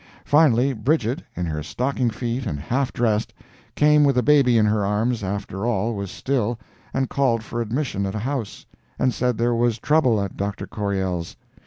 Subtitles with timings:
[0.25, 3.35] Finally, Bridget, in her stocking feet and half dressed,
[3.75, 6.57] came with the baby in her arms, after all was still,
[6.91, 8.65] and called for admission at a house,
[8.97, 10.65] and said there was trouble at Dr.
[10.65, 11.35] Corriell's.